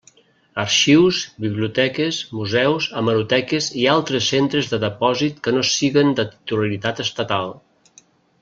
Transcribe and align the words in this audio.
Arxius, 0.61 1.19
biblioteques, 1.43 2.21
museus, 2.37 2.87
hemeroteques 3.01 3.67
i 3.83 3.87
altres 3.93 4.31
centres 4.35 4.71
de 4.75 4.81
depòsit 4.87 5.39
que 5.49 5.57
no 5.59 5.65
siguen 5.77 6.15
de 6.21 6.27
titularitat 6.35 7.05
estatal. 7.09 7.59